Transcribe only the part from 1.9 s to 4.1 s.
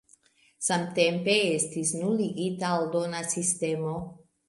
nuligita aldona sistemo.